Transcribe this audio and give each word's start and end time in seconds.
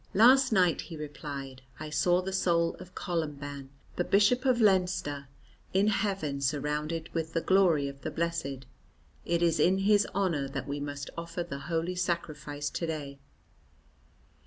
"Last 0.15 0.51
night," 0.51 0.81
he 0.81 0.97
replied, 0.97 1.61
"I 1.79 1.91
saw 1.91 2.23
the 2.23 2.33
soul 2.33 2.73
of 2.79 2.95
Columban, 2.95 3.69
the 3.97 4.03
Bishop 4.03 4.45
of 4.45 4.59
Leinster, 4.59 5.27
in 5.75 5.89
heaven, 5.89 6.41
surrounded 6.41 7.09
with 7.13 7.33
the 7.33 7.39
glory 7.41 7.87
of 7.87 8.01
the 8.01 8.09
blessed; 8.09 8.65
it 9.25 9.43
is 9.43 9.59
in 9.59 9.77
his 9.77 10.07
honour 10.15 10.47
that 10.47 10.67
we 10.67 10.79
must 10.79 11.11
offer 11.15 11.43
the 11.43 11.59
Holy 11.69 11.93
Sacrifice 11.93 12.71
to 12.71 12.87
day." 12.87 13.19